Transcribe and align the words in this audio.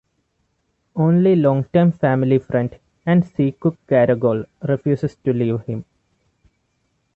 Only 0.95 1.35
longtime 1.35 1.91
family 1.91 2.39
friend 2.39 2.75
and 3.05 3.23
sea 3.23 3.51
cook 3.51 3.77
Caragol 3.87 4.47
refuses 4.63 5.15
to 5.23 5.31
leave 5.31 5.61
him. 5.67 5.85